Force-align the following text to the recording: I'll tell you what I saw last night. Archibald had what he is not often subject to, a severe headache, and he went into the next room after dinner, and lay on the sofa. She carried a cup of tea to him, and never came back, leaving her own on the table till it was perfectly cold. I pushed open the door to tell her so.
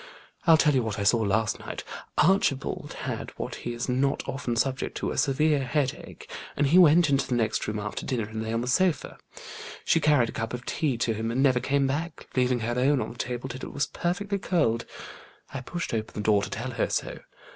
I'll 0.47 0.57
tell 0.57 0.73
you 0.73 0.81
what 0.81 0.97
I 0.97 1.03
saw 1.03 1.19
last 1.19 1.59
night. 1.59 1.83
Archibald 2.17 2.93
had 3.01 3.29
what 3.37 3.53
he 3.55 3.73
is 3.73 3.87
not 3.87 4.27
often 4.27 4.55
subject 4.55 4.97
to, 4.97 5.11
a 5.11 5.15
severe 5.19 5.63
headache, 5.63 6.27
and 6.57 6.65
he 6.65 6.79
went 6.79 7.07
into 7.11 7.27
the 7.27 7.35
next 7.35 7.67
room 7.67 7.77
after 7.77 8.03
dinner, 8.03 8.27
and 8.27 8.41
lay 8.41 8.51
on 8.51 8.61
the 8.61 8.67
sofa. 8.67 9.19
She 9.85 9.99
carried 9.99 10.29
a 10.29 10.31
cup 10.31 10.55
of 10.55 10.65
tea 10.65 10.97
to 10.97 11.13
him, 11.13 11.29
and 11.29 11.43
never 11.43 11.59
came 11.59 11.85
back, 11.85 12.25
leaving 12.35 12.61
her 12.61 12.79
own 12.79 12.99
on 12.99 13.11
the 13.11 13.17
table 13.19 13.47
till 13.47 13.69
it 13.69 13.73
was 13.75 13.85
perfectly 13.85 14.39
cold. 14.39 14.85
I 15.53 15.61
pushed 15.61 15.93
open 15.93 16.15
the 16.15 16.25
door 16.25 16.41
to 16.41 16.49
tell 16.49 16.71
her 16.71 16.89
so. 16.89 17.19